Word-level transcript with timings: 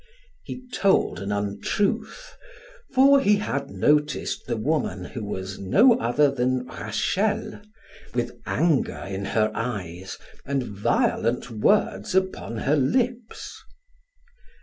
He 0.43 0.67
told 0.73 1.19
an 1.19 1.31
untruth, 1.31 2.35
for 2.91 3.19
he 3.21 3.35
had 3.35 3.69
noticed 3.69 4.47
the 4.47 4.57
woman, 4.57 5.05
who 5.05 5.23
was 5.23 5.59
no 5.59 5.93
other 5.99 6.31
than 6.31 6.65
Rachel, 6.65 7.61
with 8.15 8.31
anger 8.47 9.05
in 9.07 9.25
her 9.25 9.51
eyes 9.53 10.17
and 10.43 10.63
violent 10.63 11.51
words 11.51 12.15
upon 12.15 12.57
her 12.65 12.75
lips. 12.75 13.61